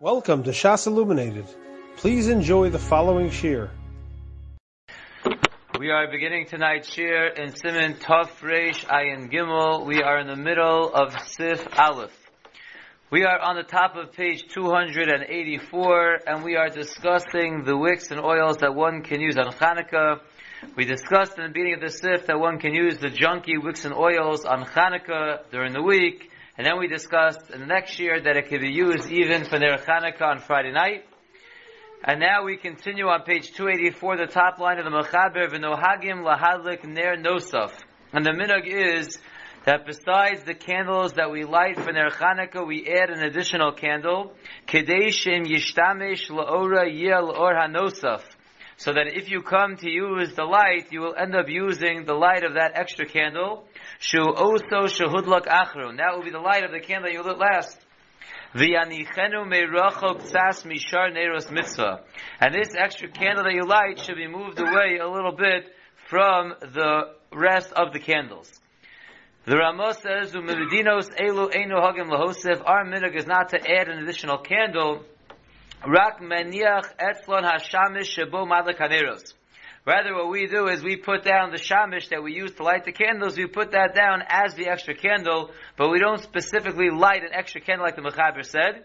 [0.00, 1.46] Welcome to Shas Illuminated.
[1.96, 3.68] Please enjoy the following shiur.
[5.76, 9.84] We are beginning tonight's shiur in Siman Tov Reish Ayin Gimel.
[9.84, 12.16] We are in the middle of Sif Aleph.
[13.10, 18.20] We are on the top of page 284 and we are discussing the wicks and
[18.20, 20.20] oils that one can use on Hanukkah.
[20.76, 23.84] We discussed in the beginning of the Sif that one can use the junky wicks
[23.84, 26.30] and oils on Hanukkah during the week.
[26.58, 29.60] And then we discussed in the next year that it could be used even for
[29.60, 31.04] Ner Chanukah on Friday night.
[32.02, 36.82] And now we continue on page 284, the top line of the Mechaber, V'nohagim lahadlik
[36.84, 37.70] ner nosaf.
[38.12, 39.20] And the minhag is
[39.66, 44.34] that besides the candles that we light for Ner Chanukah, we add an additional candle,
[44.66, 48.22] Kedeshim yishtamesh la'ora yel or hanosaf.
[48.78, 52.14] So that if you come to use the light, you will end up using the
[52.14, 53.64] light of that extra candle.
[53.98, 55.96] Shu oso achrun.
[55.96, 57.76] That will be the light of the candle you lit last.
[58.54, 58.62] And
[62.54, 65.74] this extra candle that you light should be moved away a little bit
[66.08, 68.60] from the rest of the candles.
[69.44, 70.36] The Ramah says.
[70.36, 70.42] Our
[72.84, 75.04] minhag is not to add an additional candle.
[75.86, 79.32] Rak meniach etzlon hashamish shebo.
[79.86, 82.84] Rather, what we do is we put down the shamish that we use to light
[82.84, 87.22] the candles, we put that down as the extra candle, but we don't specifically light
[87.22, 88.84] an extra candle like the Mechaber said.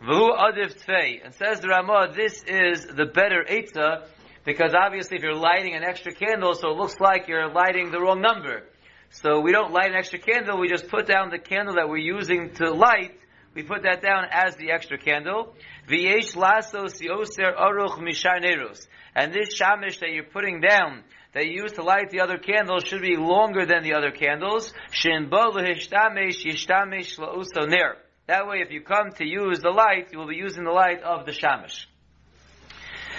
[0.00, 4.06] And says the Ramah, this is the better Eitzah,
[4.44, 8.00] because obviously if you're lighting an extra candle, so it looks like you're lighting the
[8.00, 8.62] wrong number.
[9.10, 11.96] So we don't light an extra candle, we just put down the candle that we're
[11.96, 13.18] using to light,
[13.56, 15.54] we put that down as the extra candle.
[15.88, 18.86] V'yesh lasos yoser aruch mishar neros.
[19.14, 22.84] And this shamish that you're putting down, that you use to light the other candles,
[22.84, 24.74] should be longer than the other candles.
[24.90, 27.96] Shin bo lehishtamesh yishtamesh la'uso ner.
[28.26, 31.02] That way, if you come to use the light, you will be using the light
[31.02, 31.86] of the shamish.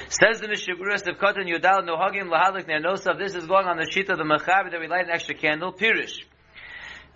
[0.09, 3.17] Says the Mishaburas of Kotan Yudal Nohagim Lahalik Ner Nosav.
[3.17, 5.73] This is going on the sheet of the Mechaber that we light an extra candle.
[5.73, 6.21] Pirish.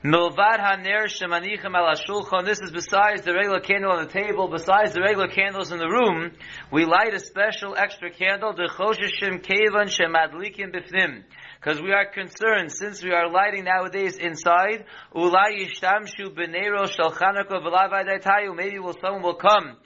[0.04, 2.44] Milvad haner shemanichem al shulchan.
[2.44, 5.88] This is besides the regular candle on the table, besides the regular candles in the
[5.88, 6.32] room,
[6.72, 11.22] we light a special extra candle, the choshishim kevan shemadlikim bifnim.
[11.60, 18.56] Because we are concerned, since we are lighting nowadays inside, ulai yishtamshu b'neiro shel chanukah
[18.56, 19.78] maybe will, someone will come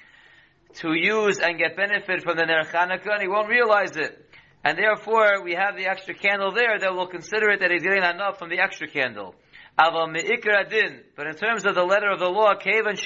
[0.76, 4.18] to use and get benefit from the ner Chanukah, and he won't realize it.
[4.64, 8.04] And therefore, we have the extra candle there that will consider it that he's getting
[8.04, 9.36] enough from the extra candle.
[9.78, 13.06] But in terms of the letter of the law, since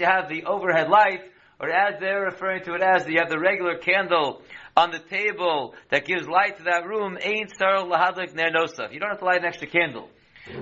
[0.00, 1.20] you have the overhead light,
[1.60, 4.42] or as they're referring to it as, you have the regular candle
[4.76, 8.50] on the table that gives light to that room, ain't sarl lahadlik ner.
[8.92, 10.10] You don't have to light an extra candle.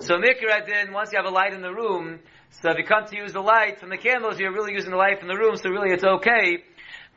[0.00, 3.06] So mikra din, once you have a light in the room, so if you come
[3.06, 5.56] to use the light from the candles, you're really using the light from the room,
[5.56, 6.62] so really it's okay.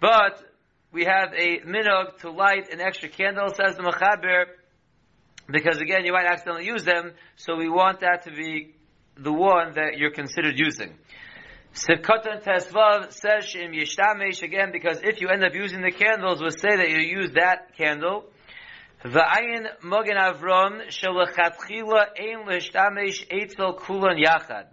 [0.01, 0.43] But
[0.91, 4.45] we have a minog to light an extra candle, says the Mechaber,
[5.49, 8.75] because again, you might accidentally use them, so we want that to be
[9.15, 10.93] the one that you're considered using.
[11.73, 16.51] Sivkatan Tesvav says Shim Yishtamesh again, because if you end up using the candles, we'll
[16.51, 18.25] say that you use that candle.
[19.05, 24.65] V'ayin Mogen Avram Shalachatchila Ein Lishtamesh Eitzel Kulan Yachad.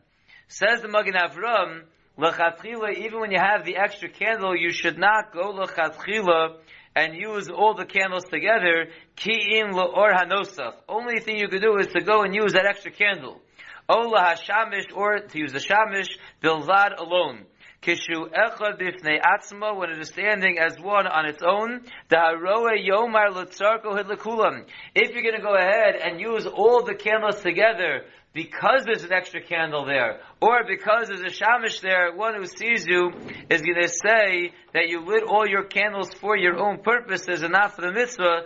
[0.49, 1.83] Says the Mogen Avram,
[2.19, 6.57] Lachatchila, even when you have the extra candle, you should not go Lachatchila
[6.97, 10.75] and use all the candles together, ki'in or hanosach.
[10.89, 13.41] Only thing you could do is to go and use that extra candle.
[13.89, 16.09] Ola hashamish, or to use the shamish,
[16.43, 17.47] bilvad alone.
[17.83, 22.71] Kishu echad bifnei atzma, when it is standing as one on its own, the haroe
[22.79, 24.65] yomar lutzarko hidlekulam.
[24.95, 29.13] If you're going to go ahead and use all the candles together, because there's an
[29.13, 33.13] extra candle there, or because there's a shamish there, one who sees you
[33.49, 37.53] is going to say that you lit all your candles for your own purposes and
[37.53, 38.43] not for the mitzvah.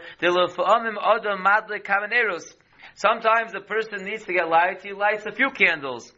[2.94, 6.12] Sometimes the person needs to get light, he lights a few candles.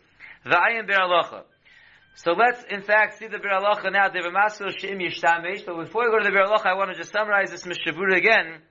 [2.15, 4.09] So let's, in fact, see the Biur now.
[5.67, 8.17] But before we go to the Biur I want to just summarize this Mishnah Berurah
[8.17, 8.63] again.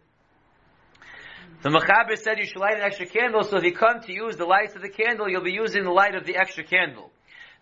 [1.61, 4.37] The Mechaber said you should light an extra candle, so if you come to use
[4.37, 7.11] the lights of the candle, you'll be using the light of the extra candle.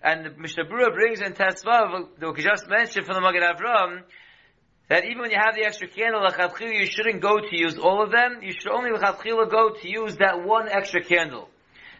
[0.03, 4.03] And the Mishabura brings in Tesvav, that we just mentioned from the Magen Avram,
[4.89, 6.21] that even when you have the extra candle,
[6.71, 8.41] you shouldn't go to use all of them.
[8.43, 11.49] You should only go to use that one extra candle.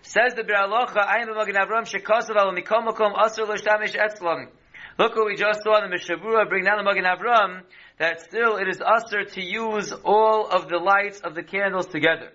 [0.04, 3.98] Says the Bir Alocha, I am a Magen Avram, shekasav al mikom makom asr l'shtamish
[3.98, 4.50] etzlam.
[5.00, 7.62] Look what we just saw in the Mishabura, bring down the Magen Avram,
[8.00, 12.32] that still it is usher to use all of the lights of the candles together.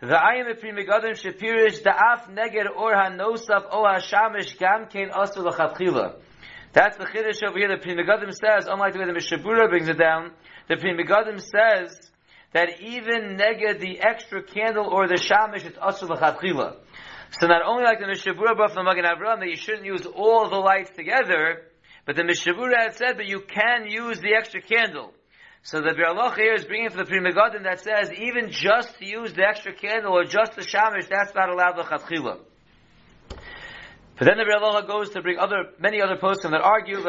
[0.00, 5.44] The ayim epri megadim shapirish the af neged or hanosaf o hashamish gam kein asur
[5.44, 6.16] l'chatchila.
[6.72, 7.68] That's the chiddush over here.
[7.68, 10.30] The Pri Megadim says, unlike the way the Mishabura brings it down,
[10.68, 11.98] the Pri Megadim says
[12.52, 16.76] that even neged the extra candle or the shamish, it's asur l'chadchila.
[17.38, 19.84] So not only like the Mishnah Berurah brought from the Magen Avraham that you shouldn't
[19.84, 21.62] use all the lights together,
[22.04, 25.12] but the Mishnah Berurah had said that you can use the extra candle.
[25.62, 29.06] So the Biur here is bringing from the Pri Megadim that says even just to
[29.06, 32.38] use the extra candle or just the shamish, that's not allowed the l'chadchila.
[34.18, 37.00] But then the Rebbe goes to bring other, many other posts that argue,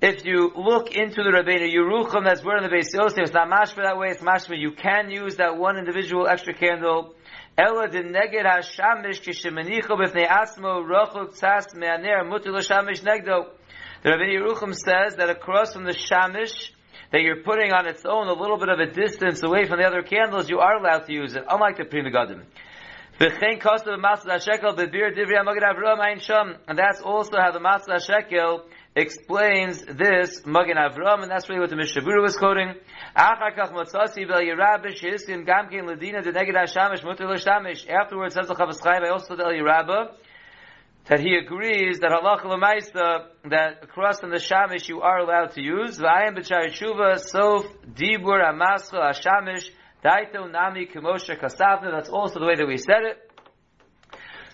[0.00, 3.48] if you look into the Rabbeinu Yerucham that's where in the Beis Yosef, it's not
[3.48, 7.14] mashma that way, it's mashma, you can use that one individual extra candle.
[7.56, 13.48] Ela de neged ha-shamish kishemanicho b'fnei asmo rochuk tzas me'aner mutu shamish negdo.
[14.04, 16.70] The Rabbeinu Yerucham says that across from the shamish,
[17.10, 19.84] that you're putting on its own a little bit of a distance away from the
[19.84, 22.44] other candles, you are allowed to use it, unlike the Pri Megadim.
[23.20, 23.32] And
[26.78, 31.76] that's also how the Matzah Shekel explains this Magen Avram, and that's really what the
[31.76, 32.74] Mishnah Berurah was quoting.
[33.14, 34.14] Afterwards, says
[38.48, 40.12] the Chafetz Chaim, I also tell Yerabah,
[41.08, 45.62] that he agrees that halacha lemaisa that across from the shamish you are allowed to
[45.62, 45.98] use.
[45.98, 47.64] V'ayim b'chari shuva sof
[47.94, 49.70] dibur amascha hashamish
[50.04, 51.90] daito nami kemoshe kasavna.
[51.92, 53.27] That's also the way that we said it.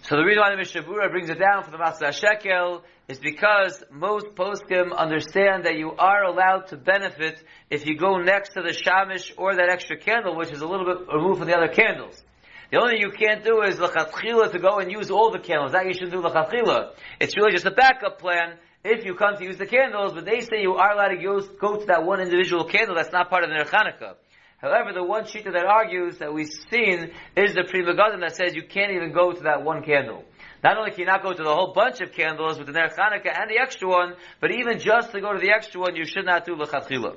[0.06, 3.19] So the reason why the Mishnah Berurah brings it down for the Matzah Shekel is
[3.19, 8.61] because most poskim understand that you are allowed to benefit if you go next to
[8.61, 11.73] the shamish or that extra candle, which is a little bit removed from the other
[11.73, 12.23] candles.
[12.71, 15.73] The only thing you can't do is l'chatchila to go and use all the candles.
[15.73, 16.91] That you shouldn't do l'chatchila.
[17.19, 20.43] It's really just a backup plan if you come to use the candles, but they
[20.43, 23.49] say you are allowed to go to that one individual candle that's not part of
[23.49, 24.17] the Chanukah.
[24.65, 28.55] However, the one sheet that argues that we've seen is the Pri Megadim that says
[28.55, 30.25] you can't even go to that one candle.
[30.63, 32.89] Not only can you not go to the whole bunch of candles with the Ner
[32.89, 36.07] Chanukah and the extra one, but even just to go to the extra one, you
[36.07, 37.17] should not do l'chatchila.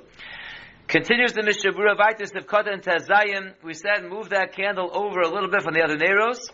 [0.90, 3.54] Continues the Mishnah Berurah Vaitis of and Tazayim.
[3.64, 6.50] We said move that candle over a little bit from the other Neros.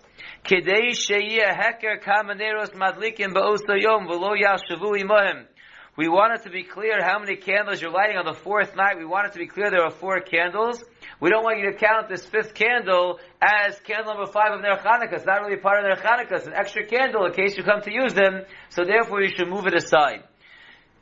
[0.45, 5.47] Kedei sheyeh heker kama Neros madlikim ba'osta yom v'lo yashavu imohim.
[5.95, 8.97] We want it to be clear how many candles you're lighting on the fourth night.
[8.97, 10.83] We want it to be clear there are four candles.
[11.19, 14.77] We don't want you to count this fifth candle as candle number five of Ner
[14.77, 15.13] Chanukah.
[15.13, 16.31] It's not really part of Ner Chanukah.
[16.31, 18.41] It's an extra candle in case you come to use them.
[18.69, 20.23] So therefore you should move it aside.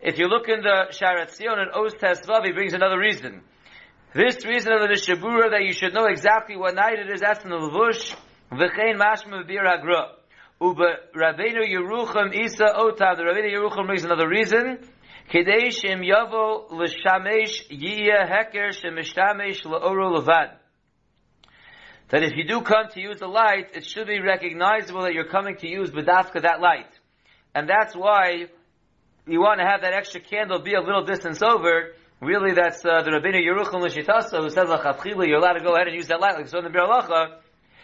[0.01, 3.43] If you look in the Sharat Zion and Oz Tesvav, he brings another reason.
[4.13, 7.21] This reason of the Mishnah Berurah that you should know exactly what night it is,
[7.21, 8.13] that's in the Levush,
[8.51, 10.20] V'chein Mashma Bir Hagra.
[10.61, 14.77] Uba Rabbeinu Yerucham Isa Otav, the Rabbeinu Yerucham brings another reason,
[15.27, 20.51] Kedei Shem Yavo L'Shamesh Yiyah Heker Shemishtamesh L'Oro Levad.
[22.09, 25.29] That if you do come to use the light, it should be recognizable that you're
[25.29, 26.99] coming to use B'dafka that light.
[27.55, 28.45] And that's why
[29.25, 33.01] you want to have that extra candle be a little distance over, really that's uh,
[33.01, 36.19] the Rabbeinu Yerucham L'Shitasa who says L'Chatchila, you're allowed to go ahead and use that
[36.19, 37.40] light, like so in the Biur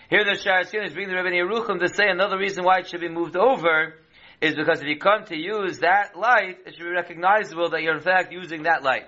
[0.10, 3.02] Here the Sharaskin is bringing the Rabbeinu Yerucham to say another reason why it should
[3.02, 3.96] be moved over
[4.40, 7.98] is because if you come to use that light, it should be recognizable that you're
[7.98, 9.04] in fact using that light.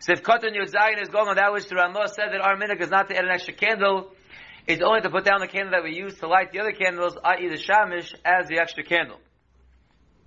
[0.00, 2.80] So if Katan Yudzayin is going on that which the Ramah said that our minhag
[2.80, 4.10] is not to add an extra candle,
[4.66, 7.16] it's only to put down the candle that we use to light the other candles,
[7.22, 7.48] i.e.
[7.48, 9.20] the shamish, as the extra candle.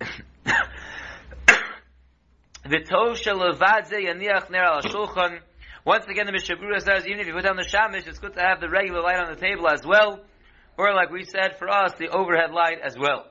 [2.64, 5.40] V'tov shelovadze yaniach ner al shulchan.
[5.84, 8.34] Once again, the Mishnah Berurah says, even if you put down the shamish, it's good
[8.34, 10.20] to have the regular light on the table as well,
[10.78, 13.26] or like we said, for us, the overhead light as well.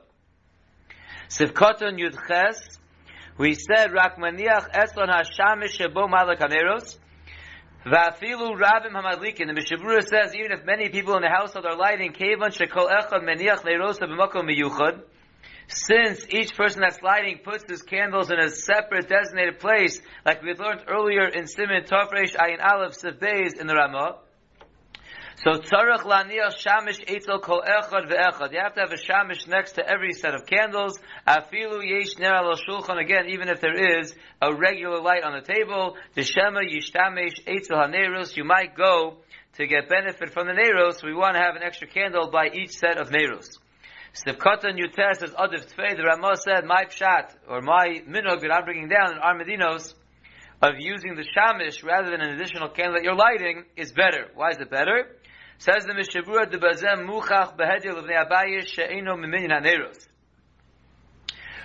[1.29, 2.57] Sivkoton yudches,
[3.39, 6.99] we said, rak maniach eslon hashamish shebo malak haneros,
[7.85, 9.47] Va'afilu rabim hamadlikin.
[9.47, 12.87] The Mishnah Berurah says, even if many people in the household are lighting, kevan shekol
[12.89, 15.01] echad meniach neirosa b'makom miyuchad,
[15.67, 20.53] since each person that's lighting puts his candles in a separate designated place, like we
[20.53, 24.17] learned earlier in Siman Tofresh Ayin Aleph Beis in the Ramah,
[25.43, 28.53] so tzarech laniach shamish etzel kol echad ve'echad.
[28.53, 30.97] You have to have a shamish next to every set of candles.
[31.27, 33.01] Afilu yesh ner al shulchan.
[33.01, 37.77] Again, even if there is a regular light on the table, the shema yishtamesh etzel
[37.77, 38.37] haneros.
[38.37, 39.17] You might go
[39.57, 41.03] to get benefit from the neros.
[41.03, 43.59] We want to have an extra candle by each set of neros.
[44.13, 48.63] Sivkatan Yuter says Adiv Tfei, the Ramah said, my pshat, or my minog that I'm
[48.63, 49.95] bringing down in Armadinos,
[50.61, 54.27] of using the shamish rather than an additional candle that you're lighting is better.
[54.35, 55.17] Why is it better?
[55.57, 60.07] Says the Mishnah Berurah, the Bazem Muchach Behedil of Neabayish She'eno Miminyan Haneros.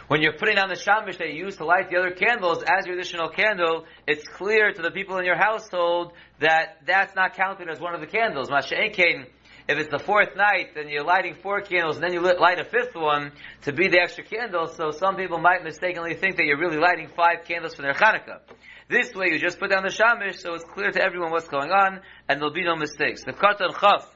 [0.08, 2.86] When you're putting on the shamish that you use to light the other candles as
[2.86, 7.68] your additional candle, it's clear to the people in your household that that's not counted
[7.68, 8.48] as one of the candles.
[8.48, 9.26] Masha'enkein,
[9.68, 12.64] If it's the fourth night, then you're lighting four candles, and then you light a
[12.64, 13.32] fifth one
[13.62, 14.66] to be the extra candle.
[14.68, 18.40] So some people might mistakenly think that you're really lighting five candles for their Hanukkah.
[18.88, 21.70] This way, you just put down the shamish, so it's clear to everyone what's going
[21.70, 23.24] on, and there'll be no mistakes.
[23.24, 24.08] The katan chaf.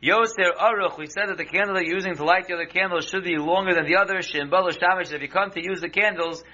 [0.00, 3.08] Yoser aruch, we said that the candle that you're using to light the other candles
[3.08, 4.18] should be longer than the other.
[4.18, 6.44] Shimbala shamish, if you come to use the candles,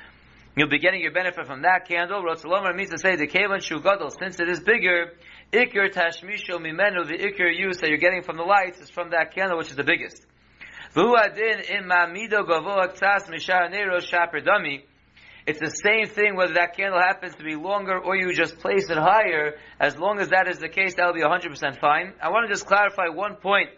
[0.57, 2.23] you'll be getting your benefit from that candle.
[2.23, 5.13] Rotzalomar means to say the kevan shugadol, since it is bigger,
[5.53, 9.35] ikir tashmisho mimenu, the ikir use that you're getting from the lights is from that
[9.35, 10.27] candle, which is the biggest.
[15.47, 18.89] It's the same thing whether that candle happens to be longer or you just place
[18.89, 19.57] it higher.
[19.79, 22.15] As long as that is the case, that'll be 100% fine.
[22.23, 23.71] I want to just clarify one point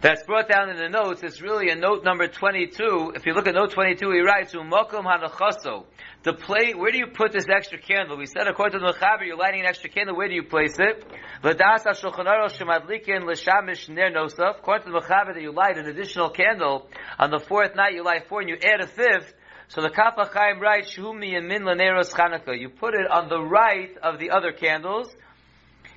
[0.00, 1.22] that's brought down in the notes.
[1.22, 3.12] It's really a note number 22.
[3.14, 5.84] If you look at note 22, he writes, Umokum hanachaso.
[6.22, 8.16] The plate, where do you put this extra candle?
[8.16, 10.76] We said according to the Mechaber, you're lighting an extra candle, where do you place
[10.78, 11.04] it?
[11.42, 14.58] L'das ha-shulchan shemadlikin l'shamish ner nosaf.
[14.58, 16.88] According to the Mechaber, that you light an additional candle.
[17.18, 19.34] On the fourth night, you light four and you add a fifth.
[19.68, 22.58] So the Kaf HaChaim writes, Shumi Yamin Laneros Chanukah.
[22.58, 25.14] You put it on the right of the other candles.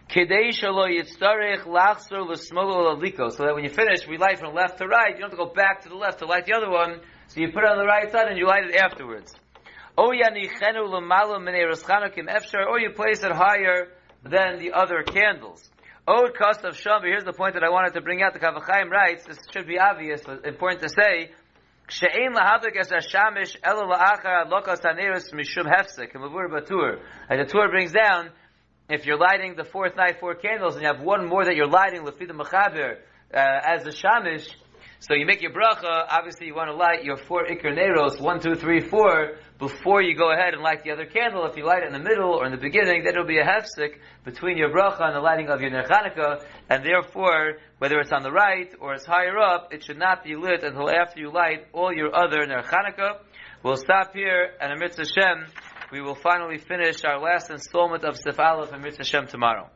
[0.10, 3.31] Kedei Shalo Yitzarech Lachsor L'Smolo Laliko.
[3.31, 5.15] So that when you finish, we light from left to right.
[5.15, 7.00] You don't have to go back to the left to light the other one.
[7.27, 9.33] So you put it on the right side and you light it afterwards.
[9.98, 10.24] Or you
[12.95, 13.88] place it higher
[14.24, 15.69] than the other candles.
[16.05, 18.33] Od cost of Shambi, here's the point that I wanted to bring out.
[18.33, 21.31] The Kaf HaChaim writes, this should be obvious, but important to say,
[21.89, 26.13] She'ein lahavik es hashamish elo la'achar lokas haneris mishum hefsek.
[26.15, 27.00] And.
[27.29, 28.31] And the Tur brings down,
[28.93, 31.67] if you're lighting the fourth night four candles and you have one more that you're
[31.67, 32.97] lighting, lefida mechaber,
[33.33, 34.47] uh, as a shamish,
[35.00, 38.39] so you make your bracha, obviously you want to light your four ikr neros, one,
[38.39, 41.45] two, three, four, before you go ahead and light the other candle.
[41.45, 43.43] If you light it in the middle or in the beginning, then it'll be a
[43.43, 45.83] hefsek between your bracha and the lighting of your ner
[46.69, 50.38] and therefore, whether it's on the right or it's higher up, it should not be
[50.38, 52.63] lit until after you light all your other ner
[53.62, 55.47] We'll stop here, and Amrit Hashem,
[55.93, 59.69] we will finally finish our last installment of Sif Aleph Amrit Hashem tomorrow.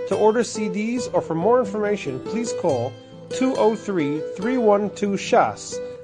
[0.08, 2.94] To order CDs or for more information, please call
[3.32, 5.91] 203-312-SHAS.